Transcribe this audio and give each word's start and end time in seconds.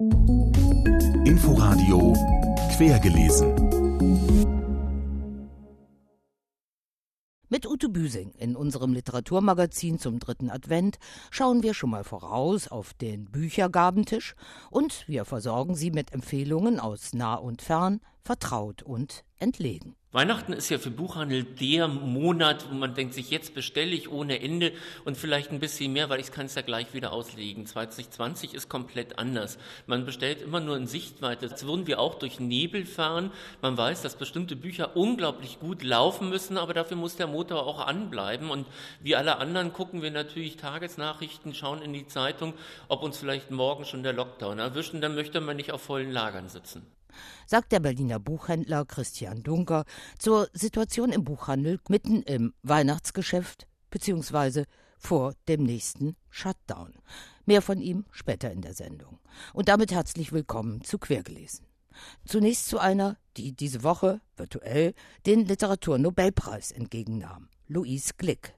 Inforadio 0.00 2.14
Quergelesen. 2.74 3.54
Mit 7.50 7.66
Ute 7.66 7.90
Büsing 7.90 8.30
in 8.38 8.56
unserem 8.56 8.94
Literaturmagazin 8.94 9.98
zum 9.98 10.18
dritten 10.18 10.48
Advent 10.48 10.96
schauen 11.30 11.62
wir 11.62 11.74
schon 11.74 11.90
mal 11.90 12.04
voraus 12.04 12.68
auf 12.68 12.94
den 12.94 13.26
Büchergabentisch 13.26 14.36
und 14.70 15.06
wir 15.06 15.26
versorgen 15.26 15.74
Sie 15.74 15.90
mit 15.90 16.14
Empfehlungen 16.14 16.80
aus 16.80 17.12
nah 17.12 17.34
und 17.34 17.60
fern, 17.60 18.00
vertraut 18.22 18.82
und 18.82 19.26
entlegen. 19.36 19.96
Weihnachten 20.12 20.52
ist 20.52 20.68
ja 20.70 20.78
für 20.78 20.90
Buchhandel 20.90 21.44
der 21.44 21.86
Monat, 21.86 22.68
wo 22.68 22.74
man 22.74 22.94
denkt 22.94 23.14
sich, 23.14 23.30
jetzt 23.30 23.54
bestelle 23.54 23.92
ich 23.92 24.10
ohne 24.10 24.42
Ende 24.42 24.72
und 25.04 25.16
vielleicht 25.16 25.52
ein 25.52 25.60
bisschen 25.60 25.92
mehr, 25.92 26.08
weil 26.08 26.18
ich 26.18 26.32
kann 26.32 26.46
es 26.46 26.56
ja 26.56 26.62
gleich 26.62 26.94
wieder 26.94 27.12
auslegen. 27.12 27.64
2020 27.64 28.54
ist 28.54 28.68
komplett 28.68 29.20
anders. 29.20 29.56
Man 29.86 30.04
bestellt 30.04 30.42
immer 30.42 30.58
nur 30.58 30.76
in 30.76 30.88
Sichtweite. 30.88 31.46
Jetzt 31.46 31.64
würden 31.64 31.86
wir 31.86 32.00
auch 32.00 32.16
durch 32.16 32.40
Nebel 32.40 32.86
fahren. 32.86 33.30
Man 33.62 33.76
weiß, 33.76 34.02
dass 34.02 34.16
bestimmte 34.16 34.56
Bücher 34.56 34.96
unglaublich 34.96 35.60
gut 35.60 35.84
laufen 35.84 36.28
müssen, 36.28 36.58
aber 36.58 36.74
dafür 36.74 36.96
muss 36.96 37.14
der 37.14 37.28
Motor 37.28 37.64
auch 37.64 37.78
anbleiben. 37.78 38.50
Und 38.50 38.66
wie 38.98 39.14
alle 39.14 39.36
anderen 39.36 39.72
gucken 39.72 40.02
wir 40.02 40.10
natürlich 40.10 40.56
Tagesnachrichten, 40.56 41.54
schauen 41.54 41.82
in 41.82 41.92
die 41.92 42.08
Zeitung, 42.08 42.54
ob 42.88 43.04
uns 43.04 43.16
vielleicht 43.16 43.52
morgen 43.52 43.84
schon 43.84 44.02
der 44.02 44.14
Lockdown 44.14 44.58
erwischen. 44.58 45.00
Dann 45.00 45.14
möchte 45.14 45.40
man 45.40 45.56
nicht 45.56 45.70
auf 45.70 45.82
vollen 45.82 46.10
Lagern 46.10 46.48
sitzen 46.48 46.84
sagt 47.46 47.72
der 47.72 47.80
Berliner 47.80 48.18
Buchhändler 48.18 48.84
Christian 48.84 49.42
Dunker 49.42 49.84
zur 50.18 50.48
Situation 50.52 51.12
im 51.12 51.24
Buchhandel 51.24 51.80
mitten 51.88 52.22
im 52.22 52.54
Weihnachtsgeschäft 52.62 53.66
bzw. 53.90 54.64
vor 54.98 55.34
dem 55.48 55.64
nächsten 55.64 56.16
Shutdown. 56.28 56.94
Mehr 57.46 57.62
von 57.62 57.80
ihm 57.80 58.04
später 58.10 58.50
in 58.50 58.62
der 58.62 58.74
Sendung. 58.74 59.18
Und 59.52 59.68
damit 59.68 59.92
herzlich 59.92 60.32
willkommen 60.32 60.82
zu 60.82 60.98
Quergelesen. 60.98 61.66
Zunächst 62.24 62.66
zu 62.66 62.78
einer, 62.78 63.16
die 63.36 63.52
diese 63.52 63.82
Woche 63.82 64.20
virtuell 64.36 64.94
den 65.26 65.44
Literaturnobelpreis 65.46 66.70
entgegennahm, 66.70 67.48
Louise 67.66 68.12
Glick. 68.16 68.54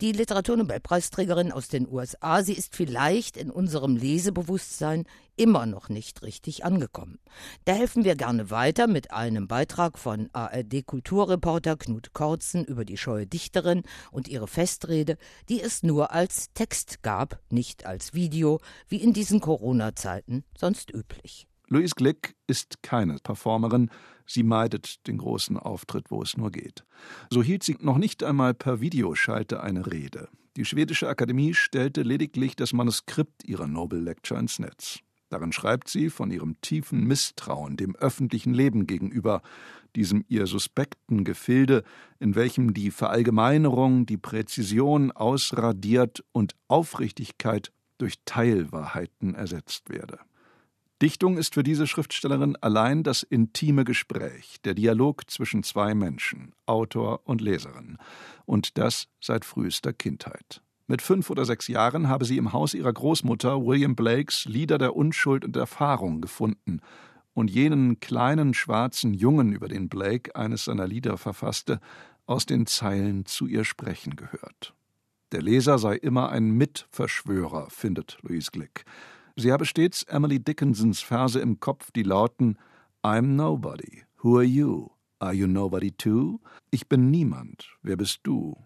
Die 0.00 0.12
Literaturnobelpreisträgerin 0.12 1.52
aus 1.52 1.68
den 1.68 1.88
USA, 1.88 2.42
sie 2.42 2.54
ist 2.54 2.74
vielleicht 2.74 3.36
in 3.36 3.50
unserem 3.50 3.96
Lesebewusstsein 3.96 5.04
immer 5.36 5.66
noch 5.66 5.88
nicht 5.88 6.22
richtig 6.22 6.64
angekommen. 6.64 7.18
Da 7.64 7.72
helfen 7.72 8.04
wir 8.04 8.14
gerne 8.16 8.50
weiter 8.50 8.86
mit 8.86 9.10
einem 9.10 9.48
Beitrag 9.48 9.98
von 9.98 10.28
ARD-Kulturreporter 10.32 11.76
Knut 11.76 12.12
Kortzen 12.12 12.64
über 12.64 12.84
die 12.84 12.96
scheue 12.96 13.26
Dichterin 13.26 13.82
und 14.10 14.28
ihre 14.28 14.48
Festrede, 14.48 15.16
die 15.48 15.60
es 15.60 15.82
nur 15.82 16.12
als 16.12 16.52
Text 16.54 17.02
gab, 17.02 17.40
nicht 17.50 17.86
als 17.86 18.14
Video, 18.14 18.60
wie 18.88 18.98
in 18.98 19.12
diesen 19.12 19.40
Corona-Zeiten 19.40 20.44
sonst 20.56 20.92
üblich. 20.92 21.46
Louise 21.68 21.94
Glick 21.96 22.36
ist 22.46 22.82
keine 22.82 23.16
Performerin, 23.16 23.90
sie 24.26 24.42
meidet 24.42 25.06
den 25.06 25.18
großen 25.18 25.56
Auftritt, 25.56 26.10
wo 26.10 26.22
es 26.22 26.36
nur 26.36 26.50
geht. 26.50 26.84
So 27.30 27.42
hielt 27.42 27.62
sie 27.62 27.76
noch 27.80 27.98
nicht 27.98 28.22
einmal 28.22 28.54
per 28.54 28.80
Videoschalte 28.80 29.62
eine 29.62 29.90
Rede. 29.90 30.28
Die 30.56 30.64
schwedische 30.64 31.08
Akademie 31.08 31.54
stellte 31.54 32.02
lediglich 32.02 32.54
das 32.54 32.72
Manuskript 32.72 33.44
ihrer 33.44 33.66
Nobel 33.66 34.00
Lecture 34.00 34.38
ins 34.38 34.58
Netz. 34.58 35.00
Darin 35.28 35.52
schreibt 35.52 35.88
sie 35.88 36.10
von 36.10 36.30
ihrem 36.30 36.60
tiefen 36.60 37.04
Misstrauen 37.08 37.76
dem 37.76 37.96
öffentlichen 37.96 38.54
Leben 38.54 38.86
gegenüber, 38.86 39.42
diesem 39.96 40.24
ihr 40.28 40.46
suspekten 40.46 41.24
Gefilde, 41.24 41.82
in 42.20 42.36
welchem 42.36 42.72
die 42.72 42.92
Verallgemeinerung, 42.92 44.06
die 44.06 44.16
Präzision 44.16 45.10
ausradiert 45.10 46.22
und 46.30 46.54
Aufrichtigkeit 46.68 47.72
durch 47.98 48.14
Teilwahrheiten 48.24 49.34
ersetzt 49.34 49.90
werde. 49.90 50.20
Dichtung 51.04 51.36
ist 51.36 51.52
für 51.52 51.62
diese 51.62 51.86
Schriftstellerin 51.86 52.56
allein 52.62 53.02
das 53.02 53.22
intime 53.22 53.84
Gespräch, 53.84 54.56
der 54.64 54.72
Dialog 54.72 55.30
zwischen 55.30 55.62
zwei 55.62 55.94
Menschen, 55.94 56.54
Autor 56.64 57.20
und 57.24 57.42
Leserin, 57.42 57.98
und 58.46 58.78
das 58.78 59.08
seit 59.20 59.44
frühester 59.44 59.92
Kindheit. 59.92 60.62
Mit 60.86 61.02
fünf 61.02 61.28
oder 61.28 61.44
sechs 61.44 61.68
Jahren 61.68 62.08
habe 62.08 62.24
sie 62.24 62.38
im 62.38 62.54
Haus 62.54 62.72
ihrer 62.72 62.94
Großmutter 62.94 63.66
William 63.66 63.94
Blakes 63.94 64.46
Lieder 64.46 64.78
der 64.78 64.96
Unschuld 64.96 65.44
und 65.44 65.54
Erfahrung 65.56 66.22
gefunden 66.22 66.80
und 67.34 67.50
jenen 67.50 68.00
kleinen 68.00 68.54
schwarzen 68.54 69.12
Jungen, 69.12 69.52
über 69.52 69.68
den 69.68 69.90
Blake 69.90 70.34
eines 70.34 70.64
seiner 70.64 70.86
Lieder 70.86 71.18
verfasste, 71.18 71.80
aus 72.24 72.46
den 72.46 72.64
Zeilen 72.64 73.26
zu 73.26 73.46
ihr 73.46 73.66
sprechen 73.66 74.16
gehört. 74.16 74.72
Der 75.32 75.42
Leser 75.42 75.78
sei 75.78 75.96
immer 75.96 76.30
ein 76.30 76.52
Mitverschwörer, 76.52 77.68
findet 77.68 78.16
Louise 78.22 78.50
Glick. 78.50 78.86
Sie 79.36 79.50
habe 79.50 79.66
stets 79.66 80.04
Emily 80.04 80.38
Dickinsons 80.38 81.00
Verse 81.00 81.40
im 81.40 81.58
Kopf, 81.58 81.90
die 81.90 82.04
lauten 82.04 82.56
I'm 83.02 83.34
nobody. 83.34 84.04
Who 84.22 84.36
are 84.36 84.44
you? 84.44 84.90
Are 85.18 85.32
you 85.34 85.48
nobody 85.48 85.90
too? 85.90 86.40
Ich 86.70 86.88
bin 86.88 87.10
niemand. 87.10 87.68
Wer 87.82 87.96
bist 87.96 88.20
du? 88.22 88.56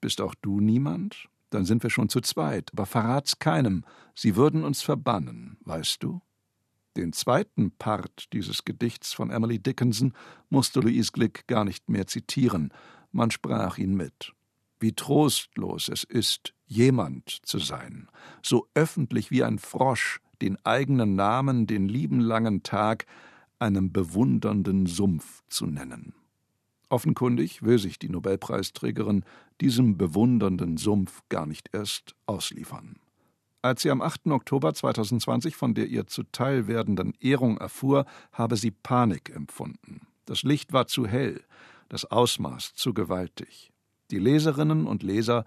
Bist 0.00 0.22
auch 0.22 0.34
du 0.40 0.60
niemand? 0.60 1.28
Dann 1.50 1.66
sind 1.66 1.82
wir 1.82 1.90
schon 1.90 2.08
zu 2.08 2.20
zweit, 2.20 2.70
aber 2.72 2.86
verrat's 2.86 3.38
keinem. 3.38 3.84
Sie 4.14 4.34
würden 4.34 4.64
uns 4.64 4.80
verbannen, 4.80 5.58
weißt 5.66 6.02
du? 6.02 6.22
Den 6.96 7.12
zweiten 7.12 7.72
Part 7.72 8.32
dieses 8.32 8.64
Gedichts 8.64 9.12
von 9.12 9.30
Emily 9.30 9.58
Dickinson 9.58 10.14
musste 10.48 10.80
Louise 10.80 11.12
Glick 11.12 11.46
gar 11.48 11.64
nicht 11.64 11.90
mehr 11.90 12.06
zitieren. 12.06 12.72
Man 13.12 13.30
sprach 13.30 13.76
ihn 13.76 13.94
mit 13.94 14.32
wie 14.84 14.92
trostlos 14.92 15.88
es 15.88 16.04
ist, 16.04 16.52
jemand 16.66 17.30
zu 17.46 17.58
sein, 17.58 18.06
so 18.42 18.68
öffentlich 18.74 19.30
wie 19.30 19.42
ein 19.42 19.58
Frosch 19.58 20.20
den 20.42 20.58
eigenen 20.66 21.16
Namen 21.16 21.66
den 21.66 21.88
lieben 21.88 22.20
langen 22.20 22.62
Tag 22.62 23.06
einem 23.58 23.92
bewundernden 23.92 24.84
Sumpf 24.84 25.42
zu 25.48 25.64
nennen. 25.64 26.12
Offenkundig 26.90 27.62
will 27.62 27.78
sich 27.78 27.98
die 27.98 28.10
Nobelpreisträgerin 28.10 29.24
diesem 29.62 29.96
bewundernden 29.96 30.76
Sumpf 30.76 31.22
gar 31.30 31.46
nicht 31.46 31.70
erst 31.72 32.14
ausliefern. 32.26 32.96
Als 33.62 33.80
sie 33.80 33.90
am 33.90 34.02
8. 34.02 34.26
Oktober 34.26 34.74
2020 34.74 35.56
von 35.56 35.72
der 35.72 35.86
ihr 35.86 36.06
zuteil 36.06 36.68
werdenden 36.68 37.14
Ehrung 37.20 37.56
erfuhr, 37.56 38.04
habe 38.32 38.58
sie 38.58 38.70
Panik 38.70 39.34
empfunden. 39.34 40.02
Das 40.26 40.42
Licht 40.42 40.74
war 40.74 40.86
zu 40.86 41.06
hell, 41.06 41.42
das 41.88 42.04
Ausmaß 42.04 42.74
zu 42.74 42.92
gewaltig. 42.92 43.73
Die 44.10 44.18
Leserinnen 44.18 44.86
und 44.86 45.02
Leser 45.02 45.44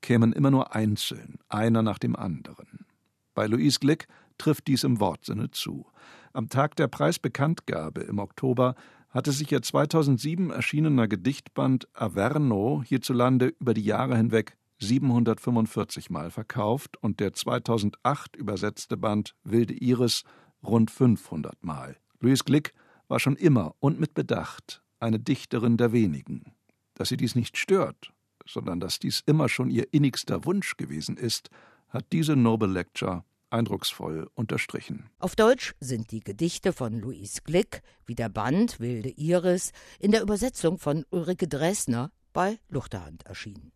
kämen 0.00 0.32
immer 0.32 0.50
nur 0.50 0.74
einzeln, 0.74 1.38
einer 1.48 1.82
nach 1.82 1.98
dem 1.98 2.16
anderen. 2.16 2.86
Bei 3.34 3.46
Louise 3.46 3.78
Glick 3.78 4.08
trifft 4.38 4.66
dies 4.66 4.84
im 4.84 5.00
Wortsinne 5.00 5.50
zu. 5.50 5.86
Am 6.32 6.48
Tag 6.48 6.76
der 6.76 6.88
Preisbekanntgabe 6.88 8.02
im 8.02 8.18
Oktober 8.18 8.74
hatte 9.10 9.32
sich 9.32 9.50
ihr 9.52 9.62
2007 9.62 10.50
erschienener 10.50 11.08
Gedichtband 11.08 11.88
Averno 11.94 12.82
hierzulande 12.84 13.52
über 13.58 13.74
die 13.74 13.84
Jahre 13.84 14.16
hinweg 14.16 14.56
745 14.78 16.10
Mal 16.10 16.30
verkauft 16.30 16.96
und 17.02 17.20
der 17.20 17.32
2008 17.32 18.36
übersetzte 18.36 18.96
Band 18.96 19.34
Wilde 19.44 19.74
Iris 19.74 20.22
rund 20.62 20.90
500 20.90 21.62
Mal. 21.62 21.96
Louise 22.20 22.44
Glick 22.44 22.72
war 23.08 23.20
schon 23.20 23.36
immer 23.36 23.74
und 23.80 24.00
mit 24.00 24.14
Bedacht 24.14 24.82
eine 25.00 25.18
Dichterin 25.18 25.76
der 25.76 25.92
wenigen 25.92 26.54
dass 27.00 27.08
sie 27.08 27.16
dies 27.16 27.34
nicht 27.34 27.56
stört, 27.56 28.12
sondern 28.46 28.78
dass 28.78 28.98
dies 28.98 29.22
immer 29.24 29.48
schon 29.48 29.70
ihr 29.70 29.88
innigster 29.90 30.44
Wunsch 30.44 30.76
gewesen 30.76 31.16
ist, 31.16 31.48
hat 31.88 32.04
diese 32.12 32.36
Noble 32.36 32.68
Lecture 32.68 33.24
eindrucksvoll 33.48 34.30
unterstrichen. 34.34 35.08
Auf 35.18 35.34
Deutsch 35.34 35.74
sind 35.80 36.10
die 36.10 36.20
Gedichte 36.20 36.74
von 36.74 37.00
Louise 37.00 37.40
Glick, 37.42 37.80
wie 38.04 38.14
der 38.14 38.28
Band 38.28 38.80
Wilde 38.80 39.08
Iris, 39.16 39.72
in 39.98 40.10
der 40.10 40.20
Übersetzung 40.20 40.78
von 40.78 41.06
Ulrike 41.08 41.48
Dresner 41.48 42.12
bei 42.34 42.58
Luchterhand 42.68 43.24
erschienen. 43.24 43.72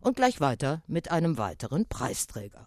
Und 0.00 0.16
gleich 0.16 0.40
weiter 0.40 0.82
mit 0.88 1.12
einem 1.12 1.38
weiteren 1.38 1.86
Preisträger. 1.86 2.66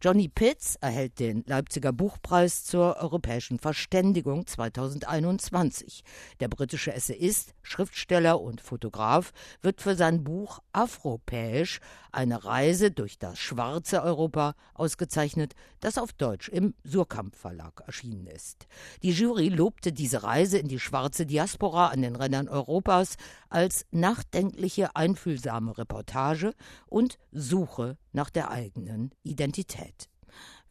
Johnny 0.00 0.28
Pitts 0.28 0.76
erhält 0.76 1.18
den 1.18 1.44
Leipziger 1.46 1.92
Buchpreis 1.92 2.64
zur 2.64 2.96
europäischen 2.96 3.58
Verständigung 3.58 4.46
2021. 4.46 6.02
Der 6.40 6.48
britische 6.48 6.92
Essayist, 6.92 7.54
Schriftsteller 7.62 8.40
und 8.40 8.60
Fotograf 8.60 9.32
wird 9.62 9.80
für 9.80 9.94
sein 9.94 10.24
Buch 10.24 10.60
Afropäisch 10.72 11.80
eine 12.12 12.44
Reise 12.44 12.90
durch 12.90 13.18
das 13.18 13.38
schwarze 13.38 14.02
Europa 14.02 14.54
ausgezeichnet, 14.74 15.54
das 15.80 15.98
auf 15.98 16.12
Deutsch 16.12 16.48
im 16.48 16.74
Surkamp 16.82 17.36
Verlag 17.36 17.82
erschienen 17.86 18.26
ist. 18.26 18.66
Die 19.02 19.10
Jury 19.10 19.48
lobte 19.48 19.92
diese 19.92 20.22
Reise 20.22 20.58
in 20.58 20.68
die 20.68 20.80
schwarze 20.80 21.26
Diaspora 21.26 21.88
an 21.88 22.02
den 22.02 22.16
Rändern 22.16 22.48
Europas 22.48 23.16
als 23.50 23.86
nachdenkliche, 23.90 24.96
einfühlsame 24.96 25.76
Reportage 25.76 26.54
und 26.86 27.18
Suche 27.32 27.98
nach 28.16 28.30
der 28.30 28.50
eigenen 28.50 29.12
Identität. 29.22 30.08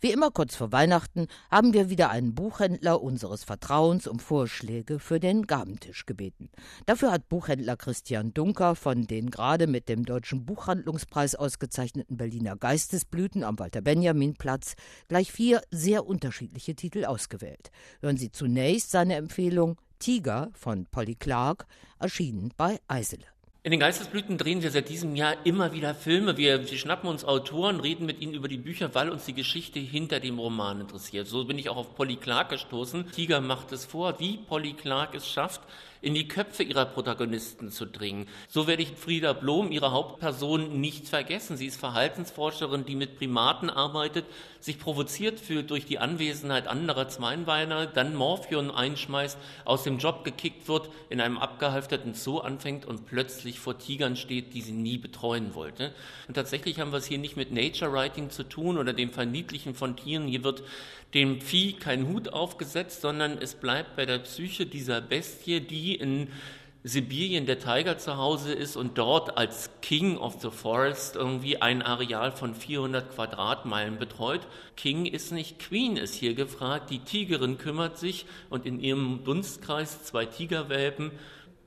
Wie 0.01 0.11
immer 0.11 0.29
kurz 0.29 0.55
vor 0.55 0.71
Weihnachten 0.71 1.27
haben 1.49 1.73
wir 1.73 1.89
wieder 1.89 2.09
einen 2.09 2.35
Buchhändler 2.35 3.01
unseres 3.01 3.43
Vertrauens 3.43 4.07
um 4.07 4.19
Vorschläge 4.19 4.99
für 4.99 5.19
den 5.19 5.47
Gabentisch 5.47 6.05
gebeten. 6.05 6.49
Dafür 6.85 7.11
hat 7.11 7.29
Buchhändler 7.29 7.77
Christian 7.77 8.33
Dunker 8.33 8.75
von 8.75 9.07
den 9.07 9.31
gerade 9.31 9.67
mit 9.67 9.87
dem 9.87 10.03
Deutschen 10.05 10.45
Buchhandlungspreis 10.45 11.35
ausgezeichneten 11.35 12.17
Berliner 12.17 12.57
Geistesblüten 12.57 13.43
am 13.43 13.57
Walter-Benjamin-Platz 13.57 14.75
gleich 15.07 15.31
vier 15.31 15.61
sehr 15.71 16.05
unterschiedliche 16.05 16.75
Titel 16.75 17.05
ausgewählt. 17.05 17.71
Hören 18.01 18.17
Sie 18.17 18.31
zunächst 18.31 18.91
seine 18.91 19.15
Empfehlung 19.15 19.77
Tiger 19.99 20.49
von 20.53 20.85
Polly 20.87 21.15
Clark, 21.15 21.65
erschienen 21.99 22.51
bei 22.57 22.79
Eisele. 22.87 23.34
In 23.65 23.71
den 23.71 23.79
Geistesblüten 23.79 24.37
drehen 24.37 24.61
wir 24.61 24.69
seit 24.69 24.89
diesem 24.89 25.15
Jahr 25.15 25.37
immer 25.43 25.73
wieder 25.73 25.95
Filme. 25.95 26.37
Wir, 26.37 26.69
wir, 26.69 26.77
schnappen 26.77 27.09
uns 27.09 27.25
Autoren, 27.25 27.79
reden 27.79 28.05
mit 28.05 28.21
ihnen 28.21 28.35
über 28.35 28.47
die 28.47 28.59
Bücher, 28.59 28.93
weil 28.93 29.09
uns 29.09 29.25
die 29.25 29.33
Geschichte 29.33 29.79
hinter 29.79 30.19
dem 30.19 30.37
Roman 30.37 30.81
interessiert. 30.81 31.25
So 31.25 31.45
bin 31.45 31.57
ich 31.57 31.67
auch 31.67 31.77
auf 31.77 31.95
Polly 31.95 32.17
Clark 32.17 32.49
gestoßen. 32.49 33.11
Tiger 33.11 33.41
macht 33.41 33.71
es 33.71 33.83
vor, 33.83 34.19
wie 34.19 34.37
Polly 34.37 34.73
Clark 34.73 35.15
es 35.15 35.27
schafft, 35.27 35.61
in 36.05 36.13
die 36.13 36.27
Köpfe 36.27 36.61
ihrer 36.61 36.85
Protagonisten 36.85 37.71
zu 37.71 37.87
dringen. 37.87 38.27
So 38.47 38.67
werde 38.67 38.83
ich 38.83 38.91
Frieda 38.95 39.33
Blom, 39.33 39.71
ihre 39.71 39.91
Hauptperson, 39.91 40.79
nicht 40.79 41.07
vergessen. 41.07 41.57
Sie 41.57 41.65
ist 41.65 41.79
Verhaltensforscherin, 41.79 42.85
die 42.85 42.95
mit 42.95 43.17
Primaten 43.17 43.71
arbeitet, 43.71 44.25
sich 44.59 44.77
provoziert 44.77 45.39
fühlt 45.39 45.71
durch 45.71 45.87
die 45.87 45.97
Anwesenheit 45.97 46.67
anderer 46.67 47.07
Zweinbeiner, 47.07 47.87
dann 47.87 48.13
Morphion 48.13 48.69
einschmeißt, 48.69 49.39
aus 49.65 49.81
dem 49.81 49.97
Job 49.97 50.23
gekickt 50.23 50.67
wird, 50.67 50.91
in 51.09 51.19
einem 51.19 51.39
abgehalfterten 51.39 52.13
Zoo 52.13 52.37
anfängt 52.37 52.85
und 52.85 53.07
plötzlich 53.07 53.59
vor 53.59 53.79
Tigern 53.79 54.15
steht, 54.15 54.53
die 54.53 54.61
sie 54.61 54.73
nie 54.73 54.99
betreuen 54.99 55.55
wollte. 55.55 55.91
Und 56.27 56.35
tatsächlich 56.35 56.79
haben 56.79 56.91
wir 56.91 56.99
es 56.99 57.07
hier 57.07 57.17
nicht 57.17 57.35
mit 57.35 57.51
Nature 57.51 57.91
Writing 57.91 58.29
zu 58.29 58.43
tun 58.43 58.77
oder 58.77 58.93
dem 58.93 59.09
Verniedlichen 59.09 59.73
von 59.73 59.95
Tieren. 59.95 60.27
Hier 60.27 60.43
wird 60.43 60.61
dem 61.15 61.39
Vieh 61.39 61.73
kein 61.73 62.09
Hut 62.09 62.29
aufgesetzt, 62.29 63.01
sondern 63.01 63.37
es 63.37 63.55
bleibt 63.55 63.95
bei 63.95 64.05
der 64.05 64.19
Psyche 64.19 64.65
dieser 64.65 64.99
Bestie, 64.99 65.61
die 65.61 65.94
in 65.95 66.27
Sibirien 66.87 67.47
der 67.47 67.57
Tiger 67.57 67.97
zu 67.97 68.17
Hause 68.17 68.53
ist 68.53 68.75
und 68.77 68.99
dort 68.99 69.39
als 69.39 69.71
King 69.81 70.17
of 70.17 70.39
the 70.39 70.51
Forest 70.51 71.15
irgendwie 71.15 71.59
ein 71.59 71.81
Areal 71.81 72.31
von 72.31 72.53
400 72.53 73.11
Quadratmeilen 73.15 73.97
betreut. 73.97 74.41
King 74.75 75.07
ist 75.07 75.31
nicht, 75.31 75.57
Queen 75.57 75.97
ist 75.97 76.13
hier 76.13 76.35
gefragt. 76.35 76.91
Die 76.91 76.99
Tigerin 76.99 77.57
kümmert 77.57 77.97
sich 77.97 78.27
und 78.51 78.67
in 78.67 78.79
ihrem 78.79 79.23
Dunstkreis 79.23 80.03
zwei 80.03 80.27
Tigerwelpen. 80.27 81.11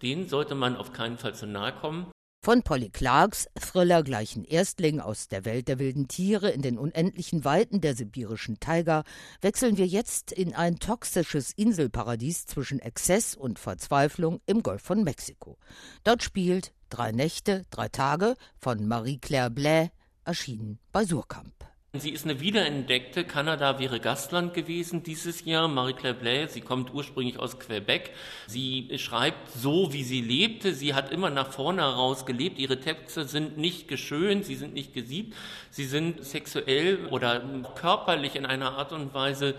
Denen 0.03 0.29
sollte 0.29 0.55
man 0.55 0.77
auf 0.77 0.93
keinen 0.93 1.19
Fall 1.19 1.35
zu 1.35 1.49
nahe 1.49 1.73
kommen. 1.73 2.07
Von 2.49 2.63
Polly 2.63 2.89
Clarks 2.89 3.47
Thriller 3.61 4.03
gleichen 4.03 4.43
Erstling 4.43 5.01
aus 5.01 5.29
der 5.29 5.45
Welt 5.45 5.69
der 5.69 5.79
wilden 5.79 6.09
Tiere 6.09 6.49
in 6.49 6.63
den 6.63 6.79
unendlichen 6.79 7.45
Weiten 7.45 7.83
der 7.83 7.95
sibirischen 7.95 8.59
Taiga 8.59 9.05
wechseln 9.43 9.77
wir 9.77 9.87
jetzt 9.87 10.33
in 10.33 10.55
ein 10.55 10.79
toxisches 10.79 11.53
Inselparadies 11.53 12.47
zwischen 12.47 12.79
Exzess 12.79 13.35
und 13.35 13.59
Verzweiflung 13.59 14.41
im 14.47 14.63
Golf 14.63 14.81
von 14.81 15.05
Mexiko. 15.05 15.59
Dort 16.05 16.23
spielt 16.23 16.73
Drei 16.89 17.13
Nächte, 17.13 17.65
drei 17.69 17.91
Tage 17.91 18.35
von 18.57 18.89
Marie-Claire 18.89 19.51
Blais, 19.51 19.91
erschienen 20.25 20.79
bei 20.91 21.05
Surkamp. 21.05 21.68
Sie 21.95 22.11
ist 22.11 22.27
eine 22.27 22.39
wiederentdeckte. 22.41 23.25
Kanada 23.25 23.79
wäre 23.79 23.99
Gastland 23.99 24.53
gewesen 24.53 25.03
dieses 25.05 25.47
Jahr. 25.47 25.69
Marie-Claire 25.69 26.13
Blais, 26.13 26.53
sie 26.53 26.61
kommt 26.61 26.93
ursprünglich 26.93 27.39
aus 27.39 27.59
Quebec. 27.59 28.11
Sie 28.47 28.91
schreibt 28.99 29.51
so, 29.53 29.91
wie 29.95 30.05
sie 30.05 30.21
lebte. 30.21 30.75
Sie 30.75 30.93
hat 30.93 31.11
immer 31.11 31.31
nach 31.31 31.51
vorne 31.51 31.81
heraus 31.81 32.27
gelebt. 32.27 32.59
Ihre 32.59 32.79
Texte 32.79 33.25
sind 33.25 33.57
nicht 33.57 33.89
geschönt, 33.89 34.45
sie 34.45 34.57
sind 34.57 34.75
nicht 34.75 34.93
gesiebt. 34.93 35.35
Sie 35.71 35.87
sind 35.87 36.23
sexuell 36.23 37.07
oder 37.07 37.43
körperlich 37.75 38.37
in 38.37 38.45
einer 38.45 38.73
Art 38.73 38.93
und 38.93 39.15
Weise 39.15 39.55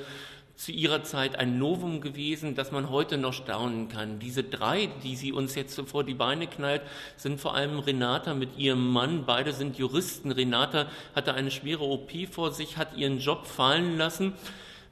zu 0.59 0.73
ihrer 0.73 1.03
Zeit 1.03 1.37
ein 1.37 1.57
Novum 1.57 2.01
gewesen, 2.01 2.53
das 2.53 2.73
man 2.73 2.89
heute 2.89 3.17
noch 3.17 3.31
staunen 3.31 3.87
kann. 3.87 4.19
Diese 4.19 4.43
drei, 4.43 4.89
die 5.03 5.15
sie 5.15 5.31
uns 5.31 5.55
jetzt 5.55 5.79
vor 5.87 6.03
die 6.03 6.13
Beine 6.13 6.47
knallt, 6.47 6.81
sind 7.15 7.39
vor 7.39 7.55
allem 7.55 7.79
Renata 7.79 8.33
mit 8.33 8.57
ihrem 8.57 8.89
Mann. 8.89 9.23
Beide 9.25 9.53
sind 9.53 9.77
Juristen. 9.77 10.33
Renata 10.33 10.87
hatte 11.15 11.33
eine 11.33 11.49
schwere 11.49 11.85
OP 11.85 12.11
vor 12.29 12.51
sich, 12.51 12.75
hat 12.75 12.97
ihren 12.97 13.19
Job 13.19 13.47
fallen 13.47 13.97
lassen. 13.97 14.33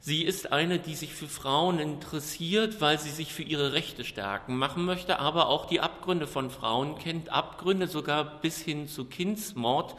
Sie 0.00 0.22
ist 0.22 0.52
eine, 0.52 0.78
die 0.78 0.94
sich 0.94 1.12
für 1.12 1.28
Frauen 1.28 1.78
interessiert, 1.78 2.80
weil 2.80 2.98
sie 2.98 3.10
sich 3.10 3.34
für 3.34 3.42
ihre 3.42 3.74
Rechte 3.74 4.04
stärken 4.04 4.56
machen 4.56 4.86
möchte, 4.86 5.18
aber 5.18 5.48
auch 5.48 5.66
die 5.66 5.80
Abgründe 5.80 6.26
von 6.26 6.48
Frauen 6.48 6.96
kennt, 6.96 7.30
Abgründe 7.30 7.88
sogar 7.88 8.40
bis 8.40 8.62
hin 8.62 8.88
zu 8.88 9.04
Kindsmord. 9.04 9.96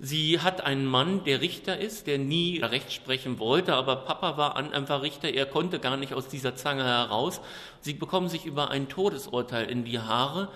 Sie 0.00 0.40
hat 0.40 0.60
einen 0.60 0.86
Mann, 0.86 1.22
der 1.24 1.40
Richter 1.40 1.78
ist, 1.78 2.06
der 2.06 2.18
nie 2.18 2.60
Recht 2.60 2.92
sprechen 2.92 3.38
wollte, 3.38 3.74
aber 3.74 3.96
Papa 3.96 4.36
war 4.36 4.56
einfach 4.56 5.02
Richter, 5.02 5.28
er 5.28 5.46
konnte 5.46 5.78
gar 5.78 5.96
nicht 5.96 6.14
aus 6.14 6.28
dieser 6.28 6.56
Zange 6.56 6.84
heraus. 6.84 7.40
Sie 7.80 7.94
bekommen 7.94 8.28
sich 8.28 8.44
über 8.44 8.70
ein 8.70 8.88
Todesurteil 8.88 9.70
in 9.70 9.84
die 9.84 10.00
Haare. 10.00 10.48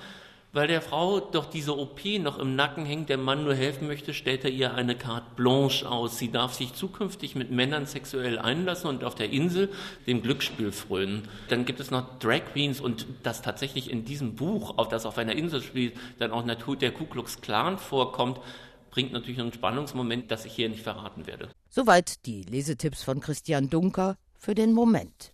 Weil 0.51 0.67
der 0.67 0.81
Frau 0.81 1.21
doch 1.21 1.45
diese 1.45 1.79
OP 1.79 2.01
noch 2.21 2.39
im 2.39 2.57
Nacken 2.57 2.87
hängt, 2.87 3.11
der 3.11 3.19
Mann 3.19 3.45
nur 3.45 3.55
helfen 3.55 3.87
möchte, 3.87 4.15
stellt 4.15 4.45
er 4.45 4.51
ihr 4.51 4.73
eine 4.73 4.95
Carte 4.95 5.27
Blanche 5.37 5.87
aus. 5.89 6.19
Sie 6.19 6.33
darf 6.33 6.55
sich 6.55 6.73
zukünftig 6.73 7.35
mit 7.35 7.51
Männern 7.51 7.85
sexuell 7.85 8.39
einlassen 8.39 8.89
und 8.89 9.05
auf 9.05 9.15
der 9.15 9.31
Insel 9.31 9.69
dem 10.07 10.23
Glücksspiel 10.23 10.73
frönen. 10.73 11.29
Dann 11.49 11.67
gibt 11.67 11.81
es 11.81 11.91
noch 11.91 12.19
Drag 12.19 12.41
Queens 12.55 12.81
und 12.81 13.05
das 13.23 13.43
tatsächlich 13.43 13.91
in 13.91 14.07
diesem 14.07 14.37
Buch, 14.37 14.79
auf 14.79 14.89
das 14.89 15.05
auf 15.05 15.19
einer 15.19 15.37
Insel 15.37 15.63
spielt, 15.63 15.95
dann 16.19 16.33
auch 16.33 16.43
der 16.43 16.93
Ku 16.93 17.05
Klux 17.05 17.43
Klan 17.43 17.77
vorkommt, 17.77 18.41
bringt 18.99 19.13
natürlich 19.13 19.39
einen 19.39 19.53
Spannungsmoment, 19.53 20.29
das 20.29 20.45
ich 20.45 20.53
hier 20.53 20.69
nicht 20.69 20.83
verraten 20.83 21.29
werde. 21.29 21.51
Soweit 21.71 22.27
die 22.27 22.43
Lesetipps 22.43 23.05
von 23.05 23.21
Christian 23.21 23.71
Dunker 23.71 24.17
für 24.37 24.57
den 24.57 24.73
Moment. 24.73 25.33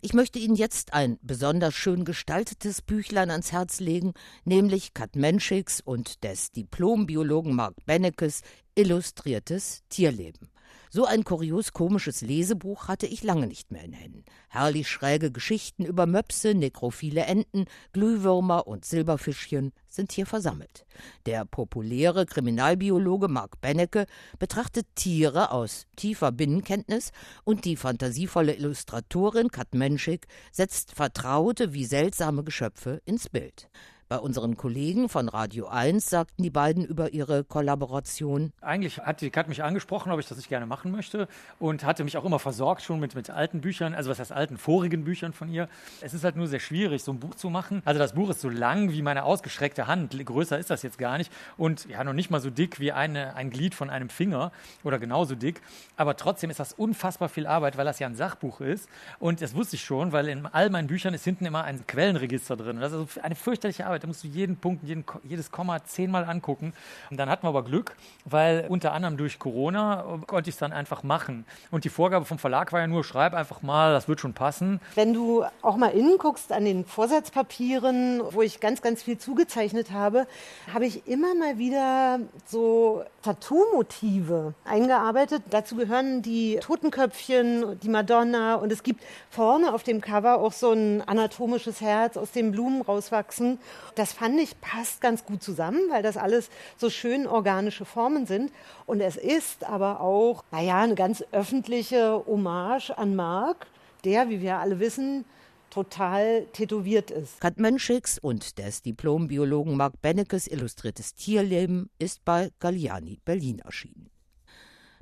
Ich 0.00 0.12
möchte 0.12 0.40
Ihnen 0.40 0.56
jetzt 0.56 0.92
ein 0.92 1.16
besonders 1.22 1.72
schön 1.74 2.04
gestaltetes 2.04 2.82
Büchlein 2.82 3.30
ans 3.30 3.52
Herz 3.52 3.78
legen, 3.78 4.12
nämlich 4.44 4.92
Kat 4.92 5.14
Menschiks 5.14 5.80
und 5.80 6.24
des 6.24 6.50
Diplombiologen 6.50 7.54
Mark 7.54 7.76
Bennekes 7.86 8.42
Illustriertes 8.78 9.84
Tierleben. 9.88 10.50
So 10.90 11.06
ein 11.06 11.24
kurios 11.24 11.72
komisches 11.72 12.20
Lesebuch 12.20 12.88
hatte 12.88 13.06
ich 13.06 13.22
lange 13.22 13.46
nicht 13.46 13.72
mehr 13.72 13.82
in 13.82 13.94
Händen. 13.94 14.24
Herrlich 14.50 14.86
schräge 14.90 15.32
Geschichten 15.32 15.86
über 15.86 16.04
Möpse, 16.04 16.52
nekrophile 16.54 17.22
Enten, 17.22 17.64
Glühwürmer 17.94 18.66
und 18.66 18.84
Silberfischchen 18.84 19.72
sind 19.88 20.12
hier 20.12 20.26
versammelt. 20.26 20.84
Der 21.24 21.46
populäre 21.46 22.26
Kriminalbiologe 22.26 23.28
Mark 23.28 23.62
Bennecke 23.62 24.04
betrachtet 24.38 24.86
Tiere 24.94 25.52
aus 25.52 25.86
tiefer 25.96 26.30
Binnenkenntnis 26.30 27.12
und 27.44 27.64
die 27.64 27.76
fantasievolle 27.76 28.52
Illustratorin 28.56 29.48
Kat 29.48 29.74
Menschik 29.74 30.26
setzt 30.52 30.92
vertraute 30.92 31.72
wie 31.72 31.86
seltsame 31.86 32.44
Geschöpfe 32.44 33.00
ins 33.06 33.30
Bild. 33.30 33.70
Bei 34.08 34.18
unseren 34.18 34.56
Kollegen 34.56 35.08
von 35.08 35.28
Radio 35.28 35.66
1 35.66 36.08
sagten 36.08 36.44
die 36.44 36.50
beiden 36.50 36.84
über 36.84 37.12
ihre 37.12 37.42
Kollaboration. 37.42 38.52
Eigentlich 38.60 38.98
hat 38.98 39.20
die 39.20 39.30
Kat 39.30 39.48
mich 39.48 39.64
angesprochen, 39.64 40.12
ob 40.12 40.20
ich 40.20 40.28
das 40.28 40.36
nicht 40.36 40.48
gerne 40.48 40.64
machen 40.64 40.92
möchte 40.92 41.26
und 41.58 41.82
hatte 41.82 42.04
mich 42.04 42.16
auch 42.16 42.24
immer 42.24 42.38
versorgt 42.38 42.82
schon 42.82 43.00
mit, 43.00 43.16
mit 43.16 43.30
alten 43.30 43.60
Büchern, 43.60 43.96
also 43.96 44.08
was 44.08 44.20
heißt 44.20 44.30
alten, 44.30 44.58
vorigen 44.58 45.02
Büchern 45.02 45.32
von 45.32 45.48
ihr. 45.48 45.68
Es 46.02 46.14
ist 46.14 46.22
halt 46.22 46.36
nur 46.36 46.46
sehr 46.46 46.60
schwierig, 46.60 47.02
so 47.02 47.10
ein 47.10 47.18
Buch 47.18 47.34
zu 47.34 47.50
machen. 47.50 47.82
Also 47.84 47.98
das 47.98 48.12
Buch 48.12 48.30
ist 48.30 48.40
so 48.40 48.48
lang 48.48 48.92
wie 48.92 49.02
meine 49.02 49.24
ausgestreckte 49.24 49.88
Hand. 49.88 50.16
Größer 50.24 50.56
ist 50.56 50.70
das 50.70 50.84
jetzt 50.84 50.98
gar 50.98 51.18
nicht 51.18 51.32
und 51.56 51.88
ja, 51.88 52.04
noch 52.04 52.12
nicht 52.12 52.30
mal 52.30 52.40
so 52.40 52.50
dick 52.50 52.78
wie 52.78 52.92
eine, 52.92 53.34
ein 53.34 53.50
Glied 53.50 53.74
von 53.74 53.90
einem 53.90 54.08
Finger 54.08 54.52
oder 54.84 55.00
genauso 55.00 55.34
dick. 55.34 55.60
Aber 55.96 56.16
trotzdem 56.16 56.48
ist 56.50 56.60
das 56.60 56.74
unfassbar 56.74 57.28
viel 57.28 57.48
Arbeit, 57.48 57.76
weil 57.76 57.84
das 57.84 57.98
ja 57.98 58.06
ein 58.06 58.14
Sachbuch 58.14 58.60
ist. 58.60 58.88
Und 59.18 59.42
das 59.42 59.56
wusste 59.56 59.74
ich 59.74 59.82
schon, 59.82 60.12
weil 60.12 60.28
in 60.28 60.46
all 60.46 60.70
meinen 60.70 60.86
Büchern 60.86 61.12
ist 61.12 61.24
hinten 61.24 61.44
immer 61.44 61.64
ein 61.64 61.84
Quellenregister 61.88 62.56
drin. 62.56 62.78
Das 62.78 62.92
ist 62.92 62.98
also 62.98 63.20
eine 63.20 63.34
fürchterliche 63.34 63.84
Arbeit. 63.84 63.95
Arbeit. 63.96 64.02
Da 64.02 64.06
musst 64.06 64.24
du 64.24 64.28
jeden 64.28 64.56
Punkt, 64.56 64.84
jeden, 64.84 65.04
jedes 65.24 65.50
Komma 65.50 65.82
zehnmal 65.84 66.24
angucken. 66.24 66.72
Und 67.10 67.16
dann 67.18 67.28
hatten 67.28 67.44
wir 67.44 67.48
aber 67.48 67.64
Glück, 67.64 67.96
weil 68.24 68.66
unter 68.68 68.92
anderem 68.92 69.16
durch 69.16 69.38
Corona 69.38 70.20
konnte 70.26 70.50
ich 70.50 70.56
es 70.56 70.58
dann 70.58 70.72
einfach 70.72 71.02
machen. 71.02 71.44
Und 71.70 71.84
die 71.84 71.88
Vorgabe 71.88 72.24
vom 72.24 72.38
Verlag 72.38 72.72
war 72.72 72.80
ja 72.80 72.86
nur, 72.86 73.04
schreib 73.04 73.34
einfach 73.34 73.62
mal, 73.62 73.92
das 73.92 74.08
wird 74.08 74.20
schon 74.20 74.34
passen. 74.34 74.80
Wenn 74.94 75.14
du 75.14 75.44
auch 75.62 75.76
mal 75.76 75.88
innen 75.88 76.18
guckst 76.18 76.52
an 76.52 76.64
den 76.64 76.84
Vorsatzpapieren, 76.84 78.22
wo 78.30 78.42
ich 78.42 78.60
ganz, 78.60 78.82
ganz 78.82 79.02
viel 79.02 79.18
zugezeichnet 79.18 79.90
habe, 79.90 80.26
habe 80.72 80.86
ich 80.86 81.06
immer 81.06 81.34
mal 81.34 81.58
wieder 81.58 82.20
so 82.46 83.02
Tattoo-Motive 83.22 84.54
eingearbeitet. 84.64 85.42
Dazu 85.50 85.76
gehören 85.76 86.22
die 86.22 86.58
Totenköpfchen, 86.60 87.80
die 87.80 87.88
Madonna 87.88 88.56
und 88.56 88.72
es 88.72 88.82
gibt 88.82 89.02
vorne 89.30 89.72
auf 89.72 89.82
dem 89.82 90.00
Cover 90.00 90.38
auch 90.38 90.52
so 90.52 90.72
ein 90.72 91.02
anatomisches 91.06 91.80
Herz, 91.80 92.16
aus 92.16 92.32
dem 92.32 92.52
Blumen 92.52 92.82
rauswachsen. 92.82 93.58
Das 93.96 94.12
fand 94.12 94.38
ich 94.38 94.60
passt 94.60 95.00
ganz 95.00 95.24
gut 95.24 95.42
zusammen, 95.42 95.80
weil 95.90 96.02
das 96.02 96.18
alles 96.18 96.50
so 96.76 96.90
schön 96.90 97.26
organische 97.26 97.86
Formen 97.86 98.26
sind. 98.26 98.52
Und 98.84 99.00
es 99.00 99.16
ist 99.16 99.64
aber 99.64 100.00
auch, 100.00 100.44
naja, 100.52 100.82
eine 100.82 100.94
ganz 100.94 101.24
öffentliche 101.32 102.22
Hommage 102.26 102.90
an 102.90 103.16
Marc, 103.16 103.66
der, 104.04 104.28
wie 104.28 104.42
wir 104.42 104.58
alle 104.58 104.80
wissen, 104.80 105.24
total 105.70 106.46
tätowiert 106.52 107.10
ist. 107.10 107.40
Kat 107.40 107.58
Mönchiks 107.58 108.18
und 108.18 108.58
des 108.58 108.82
Diplombiologen 108.82 109.76
Marc 109.76 110.00
Bennekes 110.02 110.46
illustriertes 110.46 111.14
Tierleben 111.14 111.88
ist 111.98 112.22
bei 112.24 112.50
Galliani 112.60 113.18
Berlin 113.24 113.60
erschienen. 113.60 114.10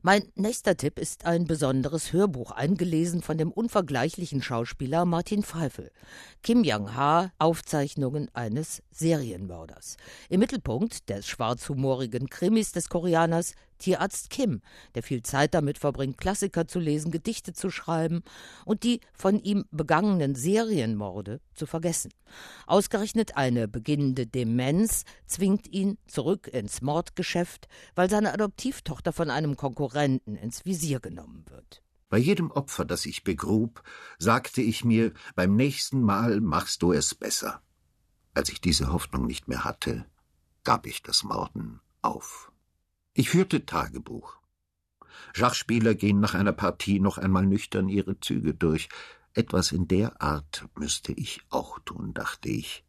Mein 0.07 0.31
nächster 0.35 0.77
Tipp 0.77 0.99
ist 0.99 1.25
ein 1.25 1.47
besonderes 1.47 2.13
Hörbuch, 2.13 2.51
eingelesen 2.51 3.23
von 3.23 3.39
dem 3.39 3.51
unvergleichlichen 3.51 4.43
Schauspieler 4.43 5.07
Martin 5.07 5.43
Pfeifel. 5.43 5.91
Kim 6.43 6.63
Young-ha, 6.63 7.33
Aufzeichnungen 7.39 8.29
eines 8.35 8.83
Serienmörders. 8.91 9.97
Im 10.29 10.41
Mittelpunkt 10.41 11.09
des 11.09 11.27
schwarzhumorigen 11.27 12.29
Krimis 12.29 12.73
des 12.73 12.91
Koreaners 12.91 13.55
Tierarzt 13.85 14.31
Kim, 14.31 14.63
der 14.95 15.03
viel 15.03 15.23
Zeit 15.23 15.53
damit 15.53 15.77
verbringt, 15.77 16.17
Klassiker 16.17 16.67
zu 16.67 16.79
lesen, 16.79 17.11
Gedichte 17.11 17.53
zu 17.53 17.69
schreiben 17.69 18.23
und 18.65 18.83
die 18.83 19.01
von 19.13 19.39
ihm 19.39 19.67
begangenen 19.73 20.35
Serienmorde 20.35 21.43
zu 21.53 21.67
vergessen. 21.67 22.11
Ausgerechnet 22.67 23.37
eine 23.37 23.69
beginnende 23.69 24.27
Demenz 24.27 25.05
zwingt 25.27 25.69
ihn 25.69 25.99
zurück 26.07 26.49
ins 26.49 26.81
Mordgeschäft, 26.81 27.69
weil 27.95 28.09
seine 28.09 28.33
Adoptivtochter 28.33 29.13
von 29.13 29.29
einem 29.29 29.55
Konkurrenten 29.55 30.37
ins 30.37 30.65
Visier 30.65 31.01
genommen 31.01 31.45
wird. 31.51 31.83
Bei 32.09 32.17
jedem 32.17 32.51
Opfer, 32.53 32.87
das 32.87 33.05
ich 33.05 33.23
begrub, 33.23 33.83
sagte 34.19 34.63
ich 34.63 34.83
mir, 34.83 35.13
beim 35.35 35.57
nächsten 35.57 36.01
Mal 36.01 36.41
machst 36.41 36.81
du 36.81 36.95
es 36.95 37.15
besser. 37.15 37.61
Als 38.33 38.49
ich 38.49 38.63
diese 38.63 38.91
Hoffnung 38.91 39.27
nicht 39.27 39.47
mehr 39.47 39.63
hatte, 39.63 40.07
gab 40.63 40.87
ich 40.87 41.03
das 41.03 41.23
Morden 41.23 41.83
auf. 42.01 42.51
Ich 43.17 43.31
führte 43.31 43.65
Tagebuch. 43.65 44.39
Schachspieler 45.35 45.95
gehen 45.95 46.19
nach 46.19 46.35
einer 46.35 46.53
Partie 46.53 46.99
noch 46.99 47.17
einmal 47.17 47.47
nüchtern 47.47 47.89
ihre 47.89 48.19
Züge 48.19 48.55
durch. 48.55 48.89
Etwas 49.35 49.71
in 49.71 49.87
der 49.87 50.21
Art 50.21 50.67
müsste 50.75 51.13
ich 51.13 51.41
auch 51.49 51.79
tun, 51.85 52.13
dachte 52.13 52.49
ich. 52.49 52.85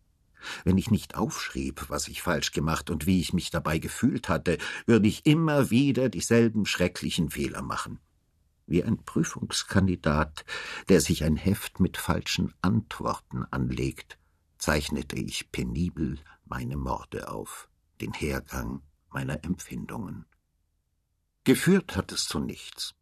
Wenn 0.64 0.80
ich 0.80 0.90
nicht 0.90 1.14
aufschrieb, 1.14 1.90
was 1.90 2.08
ich 2.08 2.24
falsch 2.24 2.54
gemacht 2.54 2.90
und 2.90 3.06
wie 3.06 3.20
ich 3.20 3.34
mich 3.34 3.52
dabei 3.52 3.78
gefühlt 3.78 4.28
hatte, 4.28 4.58
würde 4.88 5.08
ich 5.08 5.28
immer 5.28 5.70
wieder 5.70 6.10
dieselben 6.10 6.66
schrecklichen 6.66 7.30
Fehler 7.30 7.62
machen. 7.62 8.00
Wie 8.66 8.84
ein 8.84 8.98
Prüfungskandidat, 8.98 10.44
der 10.90 11.02
sich 11.02 11.24
ein 11.24 11.36
Heft 11.36 11.80
mit 11.80 11.98
falschen 11.98 12.52
Antworten 12.64 13.46
anlegt, 13.52 14.18
zeichnete 14.58 15.18
ich 15.18 15.52
penibel 15.52 16.18
meine 16.46 16.78
Morde 16.78 17.30
auf, 17.30 17.70
den 18.02 18.14
Hergang, 18.14 18.82
meiner 19.16 19.44
Empfindungen. 19.46 20.26
Geführt 21.46 21.96
hat 21.96 22.12
es 22.12 22.26
zu 22.26 22.40
nichts. 22.40 22.96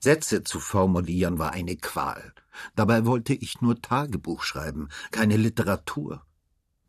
Sätze 0.00 0.44
zu 0.44 0.60
formulieren 0.60 1.38
war 1.38 1.52
eine 1.52 1.76
Qual. 1.76 2.32
Dabei 2.74 3.04
wollte 3.04 3.34
ich 3.34 3.60
nur 3.60 3.82
Tagebuch 3.82 4.42
schreiben, 4.42 4.88
keine 5.10 5.36
Literatur. 5.36 6.24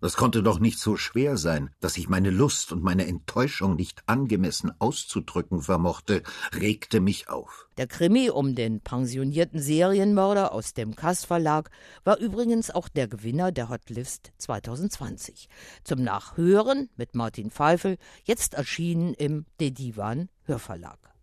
Das 0.02 0.18
konnte 0.18 0.44
doch 0.44 0.60
nicht 0.60 0.78
so 0.78 0.98
schwer 0.98 1.38
sein, 1.38 1.70
dass 1.80 1.98
ich 1.98 2.10
meine 2.10 2.30
Lust 2.30 2.72
und 2.72 2.84
meine 2.84 3.08
Enttäuschung 3.08 3.76
nicht 3.76 4.04
angemessen 4.08 4.72
auszudrücken 4.80 5.62
vermochte, 5.62 6.22
regte 6.54 7.00
mich 7.00 7.30
auf. 7.30 7.68
Der 7.78 7.88
Krimi 7.88 8.30
um 8.30 8.56
den 8.56 8.82
pensionierten 8.82 9.62
Serienmörder 9.62 10.52
aus 10.52 10.74
dem 10.74 10.96
Kass 10.96 11.24
Verlag 11.24 11.70
war 12.04 12.18
übrigens 12.20 12.72
auch 12.72 12.90
der 12.90 13.08
Gewinner 13.08 13.52
der 13.52 13.70
Hotlist 13.70 14.32
2020. 14.38 15.48
Zum 15.84 16.04
Nachhören 16.04 16.90
mit 16.98 17.16
Martin 17.16 17.50
Pfeifel, 17.50 17.98
jetzt 18.26 18.54
erschienen 18.54 19.14
im 19.14 19.46
De 19.60 19.72
Divan 19.72 20.30
Hörverlag. 20.44 21.15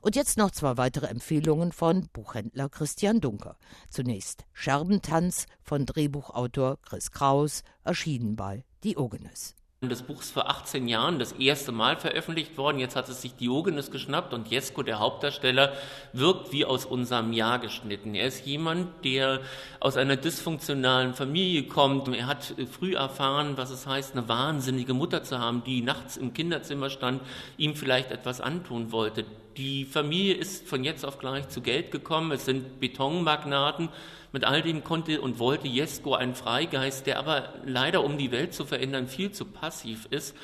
Und 0.00 0.16
jetzt 0.16 0.38
noch 0.38 0.50
zwei 0.50 0.76
weitere 0.76 1.06
Empfehlungen 1.06 1.72
von 1.72 2.08
Buchhändler 2.12 2.68
Christian 2.68 3.20
Dunker. 3.20 3.56
Zunächst 3.90 4.44
Scherbentanz 4.52 5.46
von 5.62 5.86
Drehbuchautor 5.86 6.78
Chris 6.82 7.10
Kraus, 7.10 7.62
erschienen 7.84 8.36
bei 8.36 8.64
Diogenes. 8.84 9.56
Das 9.88 10.04
Buch 10.04 10.20
ist 10.20 10.30
vor 10.30 10.48
18 10.48 10.86
Jahren 10.86 11.18
das 11.18 11.32
erste 11.32 11.72
Mal 11.72 11.96
veröffentlicht 11.96 12.56
worden. 12.56 12.78
Jetzt 12.78 12.94
hat 12.94 13.08
es 13.08 13.20
sich 13.20 13.34
Diogenes 13.34 13.90
geschnappt 13.90 14.32
und 14.32 14.46
Jesko, 14.46 14.84
der 14.84 15.00
Hauptdarsteller, 15.00 15.72
wirkt 16.12 16.52
wie 16.52 16.64
aus 16.64 16.86
unserem 16.86 17.32
Jahr 17.32 17.58
geschnitten. 17.58 18.14
Er 18.14 18.28
ist 18.28 18.46
jemand, 18.46 19.04
der 19.04 19.40
aus 19.80 19.96
einer 19.96 20.14
dysfunktionalen 20.14 21.14
Familie 21.14 21.64
kommt. 21.64 22.06
Er 22.14 22.28
hat 22.28 22.54
früh 22.70 22.94
erfahren, 22.94 23.56
was 23.56 23.70
es 23.70 23.84
heißt, 23.88 24.16
eine 24.16 24.28
wahnsinnige 24.28 24.94
Mutter 24.94 25.24
zu 25.24 25.40
haben, 25.40 25.64
die 25.64 25.82
nachts 25.82 26.16
im 26.16 26.32
Kinderzimmer 26.32 26.88
stand, 26.88 27.20
ihm 27.56 27.74
vielleicht 27.74 28.12
etwas 28.12 28.40
antun 28.40 28.92
wollte. 28.92 29.24
Die 29.56 29.84
Familie 29.84 30.34
ist 30.34 30.66
von 30.66 30.82
jetzt 30.82 31.04
auf 31.04 31.18
gleich 31.18 31.48
zu 31.48 31.60
Geld 31.60 31.90
gekommen. 31.90 32.32
Es 32.32 32.46
sind 32.46 32.80
Betonmagnaten. 32.80 33.90
Mit 34.32 34.44
all 34.44 34.62
dem 34.62 34.82
konnte 34.82 35.20
und 35.20 35.38
wollte 35.38 35.68
Jesko 35.68 36.14
ein 36.14 36.34
Freigeist, 36.34 37.06
der 37.06 37.18
aber 37.18 37.52
leider, 37.66 38.02
um 38.02 38.16
die 38.16 38.32
Welt 38.32 38.54
zu 38.54 38.64
verändern, 38.64 39.06
viel 39.06 39.30
zu 39.30 39.44
passiv 39.44 40.06
ist, 40.10 40.34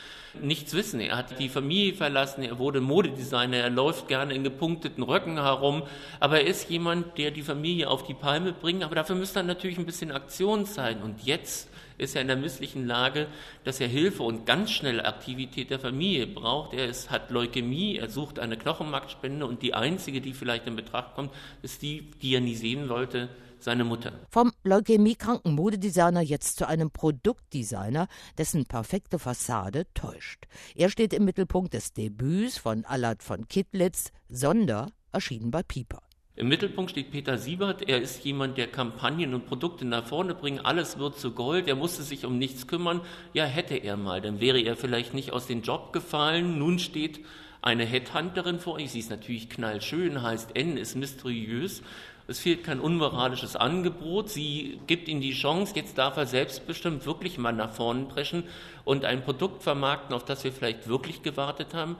nichts 0.42 0.74
wissen. 0.74 1.00
Er 1.00 1.16
hat 1.16 1.38
die 1.38 1.48
Familie 1.48 1.94
verlassen, 1.94 2.42
er 2.42 2.58
wurde 2.58 2.82
Modedesigner, 2.82 3.56
er 3.56 3.70
läuft 3.70 4.06
gerne 4.08 4.34
in 4.34 4.44
gepunkteten 4.44 5.02
Röcken 5.02 5.40
herum, 5.40 5.84
aber 6.20 6.40
er 6.40 6.46
ist 6.46 6.68
jemand, 6.68 7.16
der 7.16 7.30
die 7.30 7.42
Familie 7.42 7.88
auf 7.88 8.04
die 8.04 8.14
Palme 8.14 8.52
bringt, 8.52 8.84
aber 8.84 8.94
dafür 8.94 9.16
müsste 9.16 9.36
dann 9.36 9.46
natürlich 9.46 9.78
ein 9.78 9.86
bisschen 9.86 10.12
Aktion 10.12 10.66
sein. 10.66 11.02
Und 11.02 11.24
jetzt 11.24 11.70
ist 11.96 12.14
er 12.14 12.22
in 12.22 12.28
der 12.28 12.36
misslichen 12.36 12.86
Lage, 12.86 13.26
dass 13.64 13.80
er 13.80 13.88
Hilfe 13.88 14.22
und 14.22 14.46
ganz 14.46 14.70
schnelle 14.70 15.04
Aktivität 15.04 15.70
der 15.70 15.80
Familie 15.80 16.26
braucht. 16.26 16.74
Er 16.74 16.86
ist, 16.86 17.10
hat 17.10 17.30
Leukämie, 17.30 17.96
er 17.96 18.08
sucht 18.08 18.38
eine 18.38 18.56
Knochenmarkspende 18.56 19.46
und 19.46 19.62
die 19.62 19.74
einzige, 19.74 20.20
die 20.20 20.32
vielleicht 20.32 20.66
in 20.66 20.76
Betracht 20.76 21.14
kommt, 21.14 21.32
ist 21.62 21.82
die, 21.82 22.10
die 22.22 22.34
er 22.34 22.40
nie 22.40 22.54
sehen 22.54 22.88
wollte, 22.88 23.28
seine 23.60 23.84
Mutter. 23.84 24.12
Vom 24.30 24.52
leukämiekranken 24.64 25.54
Modedesigner 25.54 26.20
jetzt 26.20 26.56
zu 26.56 26.66
einem 26.66 26.90
Produktdesigner, 26.90 28.08
dessen 28.36 28.66
perfekte 28.66 29.18
Fassade 29.18 29.86
täuscht. 29.94 30.46
Er 30.74 30.90
steht 30.90 31.12
im 31.12 31.24
Mittelpunkt 31.24 31.74
des 31.74 31.92
Debüts 31.92 32.58
von 32.58 32.84
Allard 32.84 33.22
von 33.22 33.48
Kittlitz, 33.48 34.12
Sonder, 34.28 34.88
erschienen 35.12 35.50
bei 35.50 35.62
Pieper. 35.62 36.02
Im 36.38 36.46
Mittelpunkt 36.46 36.92
steht 36.92 37.10
Peter 37.10 37.36
Siebert. 37.36 37.88
Er 37.88 38.00
ist 38.00 38.24
jemand, 38.24 38.58
der 38.58 38.68
Kampagnen 38.68 39.34
und 39.34 39.46
Produkte 39.46 39.84
nach 39.84 40.06
vorne 40.06 40.36
bringt. 40.36 40.64
Alles 40.64 40.96
wird 40.96 41.18
zu 41.18 41.32
Gold. 41.32 41.66
Er 41.66 41.74
musste 41.74 42.04
sich 42.04 42.24
um 42.24 42.38
nichts 42.38 42.68
kümmern. 42.68 43.00
Ja, 43.32 43.44
hätte 43.44 43.74
er 43.74 43.96
mal, 43.96 44.20
dann 44.20 44.40
wäre 44.40 44.60
er 44.60 44.76
vielleicht 44.76 45.14
nicht 45.14 45.32
aus 45.32 45.48
dem 45.48 45.62
Job 45.62 45.92
gefallen. 45.92 46.56
Nun 46.56 46.78
steht 46.78 47.24
eine 47.60 47.84
Headhunterin 47.84 48.60
vor 48.60 48.78
ihm. 48.78 48.86
Sie 48.86 49.00
ist 49.00 49.10
natürlich 49.10 49.50
knallschön, 49.50 50.22
heißt 50.22 50.54
N, 50.54 50.76
ist 50.76 50.94
mysteriös. 50.94 51.82
Es 52.30 52.40
fehlt 52.40 52.62
kein 52.62 52.78
unmoralisches 52.78 53.56
Angebot. 53.56 54.28
Sie 54.28 54.78
gibt 54.86 55.08
ihm 55.08 55.22
die 55.22 55.32
Chance, 55.32 55.72
jetzt 55.74 55.96
darf 55.96 56.18
er 56.18 56.26
selbstbestimmt 56.26 57.06
wirklich 57.06 57.38
mal 57.38 57.52
nach 57.52 57.72
vorne 57.72 58.04
preschen 58.04 58.44
und 58.84 59.06
ein 59.06 59.24
Produkt 59.24 59.62
vermarkten, 59.62 60.14
auf 60.14 60.26
das 60.26 60.44
wir 60.44 60.52
vielleicht 60.52 60.88
wirklich 60.88 61.22
gewartet 61.22 61.72
haben 61.72 61.96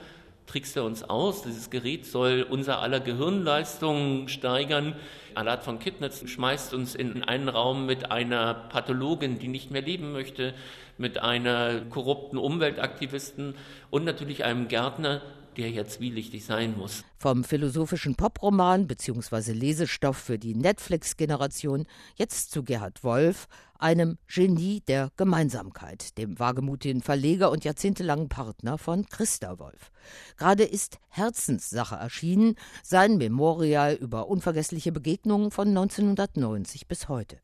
trickst 0.49 0.77
er 0.77 0.85
uns 0.85 1.05
aus. 1.05 1.43
Dieses 1.43 1.71
Gerät 1.71 2.07
soll 2.07 2.47
unser 2.49 2.81
aller 2.81 3.01
Gehirnleistung 3.01 4.29
steigern. 4.29 4.97
Alat 5.35 5.63
von 5.63 5.79
Kittnitz 5.79 6.29
schmeißt 6.29 6.75
uns 6.75 6.95
in 6.95 7.23
einen 7.23 7.49
Raum 7.49 7.87
mit 7.87 8.11
einer 8.11 8.55
Pathologin, 8.55 9.39
die 9.39 9.49
nicht 9.49 9.71
mehr 9.71 9.83
leben 9.83 10.13
möchte, 10.13 10.55
mit 10.97 11.19
einer 11.19 11.83
korrupten 11.91 12.39
Umweltaktivisten 12.39 13.55
und 13.91 14.05
natürlich 14.05 14.45
einem 14.45 14.67
Gärtner, 14.67 15.23
der 15.59 15.71
ja 15.71 15.85
zwielichtig 15.85 16.45
sein 16.45 16.77
muss. 16.77 17.05
Vom 17.19 17.45
philosophischen 17.45 18.15
Poproman 18.15 18.87
bzw. 18.87 19.53
Lesestoff 19.53 20.17
für 20.17 20.39
die 20.39 20.55
Netflix-Generation 20.55 21.87
jetzt 22.15 22.53
zu 22.53 22.63
Gerhard 22.63 23.03
Wolf, 23.03 23.49
einem 23.79 24.19
Genie 24.27 24.81
der 24.87 25.11
Gemeinsamkeit, 25.17 26.17
dem 26.17 26.39
wagemutigen 26.39 27.03
Verleger 27.03 27.51
und 27.51 27.65
jahrzehntelangen 27.65 28.29
Partner 28.29 28.79
von 28.79 29.07
Christa 29.07 29.59
Wolf. 29.59 29.91
Gerade 30.37 30.65
ist 30.65 30.99
Herzenssache 31.09 31.97
erschienen, 31.97 32.55
sein 32.83 33.19
Memorial 33.19 33.95
über 33.95 34.29
unvergessliche 34.29 34.93
Begegnungen 34.93 35.51
von 35.51 35.69
1990 35.69 36.87
bis 36.87 37.09
heute. 37.09 37.39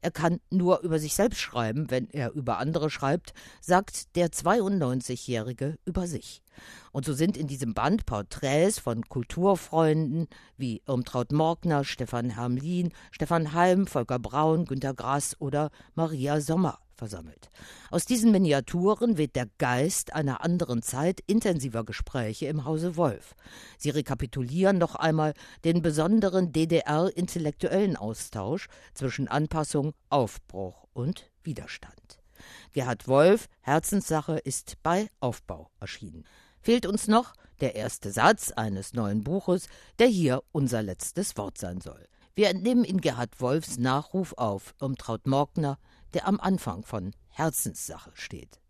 Er 0.00 0.10
kann 0.10 0.40
nur 0.50 0.80
über 0.80 0.98
sich 0.98 1.14
selbst 1.14 1.38
schreiben, 1.38 1.90
wenn 1.90 2.08
er 2.10 2.32
über 2.32 2.58
andere 2.58 2.90
schreibt, 2.90 3.34
sagt 3.60 4.16
der 4.16 4.28
92-Jährige 4.28 5.78
über 5.84 6.06
sich. 6.06 6.42
Und 6.90 7.04
so 7.04 7.14
sind 7.14 7.36
in 7.36 7.46
diesem 7.46 7.74
Band 7.74 8.04
Porträts 8.04 8.78
von 8.78 9.08
Kulturfreunden 9.08 10.28
wie 10.56 10.82
Irmtraut 10.86 11.32
Morgner, 11.32 11.84
Stefan 11.84 12.30
Hermlin, 12.30 12.92
Stefan 13.10 13.52
Halm, 13.52 13.86
Volker 13.86 14.18
Braun, 14.18 14.66
Günter 14.66 14.92
Grass 14.92 15.36
oder 15.40 15.70
Maria 15.94 16.40
Sommer 16.40 16.81
versammelt. 17.02 17.50
Aus 17.90 18.04
diesen 18.04 18.30
Miniaturen 18.30 19.18
weht 19.18 19.34
der 19.34 19.48
Geist 19.58 20.12
einer 20.12 20.44
anderen 20.44 20.82
Zeit 20.82 21.18
intensiver 21.26 21.82
Gespräche 21.84 22.46
im 22.46 22.64
Hause 22.64 22.96
Wolf. 22.96 23.34
Sie 23.76 23.90
rekapitulieren 23.90 24.78
noch 24.78 24.94
einmal 24.94 25.34
den 25.64 25.82
besonderen 25.82 26.52
DDR-intellektuellen 26.52 27.96
Austausch 27.96 28.68
zwischen 28.94 29.26
Anpassung, 29.26 29.94
Aufbruch 30.10 30.86
und 30.92 31.28
Widerstand. 31.42 32.20
Gerhard 32.72 33.08
Wolf, 33.08 33.48
Herzenssache, 33.62 34.38
ist 34.38 34.76
bei 34.84 35.08
Aufbau 35.18 35.70
erschienen. 35.80 36.24
Fehlt 36.60 36.86
uns 36.86 37.08
noch 37.08 37.32
der 37.60 37.74
erste 37.74 38.12
Satz 38.12 38.52
eines 38.52 38.94
neuen 38.94 39.24
Buches, 39.24 39.66
der 39.98 40.06
hier 40.06 40.44
unser 40.52 40.84
letztes 40.84 41.36
Wort 41.36 41.58
sein 41.58 41.80
soll. 41.80 42.06
Wir 42.36 42.48
entnehmen 42.48 42.84
in 42.84 43.00
Gerhard 43.00 43.40
Wolfs 43.40 43.76
Nachruf 43.76 44.34
auf 44.36 44.74
Irmtraut 44.80 45.26
Morgner, 45.26 45.78
der 46.14 46.26
am 46.26 46.40
Anfang 46.40 46.84
von 46.84 47.12
Herzenssache 47.28 48.12
steht. 48.14 48.60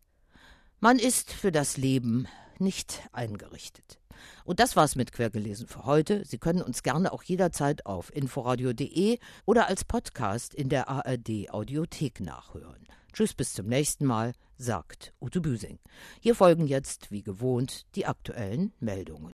Man 0.80 0.98
ist 0.98 1.32
für 1.32 1.52
das 1.52 1.76
Leben 1.76 2.26
nicht 2.58 3.02
eingerichtet. 3.12 3.98
Und 4.44 4.60
das 4.60 4.76
war's 4.76 4.96
mit 4.96 5.12
Quergelesen 5.12 5.66
für 5.66 5.84
heute. 5.84 6.24
Sie 6.24 6.38
können 6.38 6.62
uns 6.62 6.82
gerne 6.82 7.12
auch 7.12 7.22
jederzeit 7.22 7.86
auf 7.86 8.14
inforadio.de 8.14 9.18
oder 9.44 9.68
als 9.68 9.84
Podcast 9.84 10.54
in 10.54 10.68
der 10.68 10.88
ARD 10.88 11.50
Audiothek 11.50 12.20
nachhören. 12.20 12.86
Tschüss, 13.12 13.34
bis 13.34 13.52
zum 13.52 13.66
nächsten 13.66 14.06
Mal, 14.06 14.32
sagt 14.56 15.12
Ute 15.20 15.40
Büsing. 15.40 15.78
Hier 16.20 16.34
folgen 16.34 16.66
jetzt, 16.66 17.10
wie 17.10 17.22
gewohnt, 17.22 17.84
die 17.94 18.06
aktuellen 18.06 18.72
Meldungen. 18.80 19.32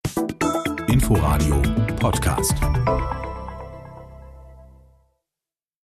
Inforadio 0.88 1.62
Podcast. 2.00 2.56